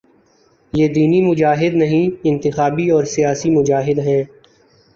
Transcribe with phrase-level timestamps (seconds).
[0.73, 4.23] یہ دینی مجاہد نہیں، انتخابی اور سیاسی مجاہد ہیں۔